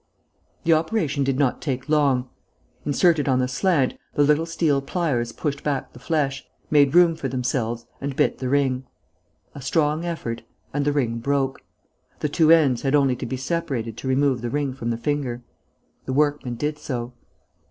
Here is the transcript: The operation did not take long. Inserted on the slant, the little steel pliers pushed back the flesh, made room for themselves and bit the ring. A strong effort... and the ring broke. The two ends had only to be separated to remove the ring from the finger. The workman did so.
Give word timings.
The 0.63 0.73
operation 0.73 1.23
did 1.23 1.37
not 1.37 1.61
take 1.61 1.87
long. 1.87 2.27
Inserted 2.87 3.29
on 3.29 3.37
the 3.37 3.47
slant, 3.47 3.93
the 4.15 4.23
little 4.23 4.47
steel 4.47 4.81
pliers 4.81 5.31
pushed 5.31 5.63
back 5.63 5.93
the 5.93 5.99
flesh, 5.99 6.43
made 6.71 6.95
room 6.95 7.15
for 7.15 7.27
themselves 7.27 7.85
and 8.01 8.15
bit 8.15 8.39
the 8.39 8.49
ring. 8.49 8.85
A 9.53 9.61
strong 9.61 10.03
effort... 10.03 10.41
and 10.73 10.85
the 10.85 10.91
ring 10.91 11.19
broke. 11.19 11.59
The 12.19 12.29
two 12.29 12.49
ends 12.49 12.81
had 12.81 12.95
only 12.95 13.15
to 13.17 13.27
be 13.27 13.37
separated 13.37 13.95
to 13.97 14.07
remove 14.07 14.41
the 14.41 14.49
ring 14.49 14.73
from 14.73 14.89
the 14.89 14.97
finger. 14.97 15.43
The 16.05 16.13
workman 16.13 16.55
did 16.55 16.79
so. 16.79 17.13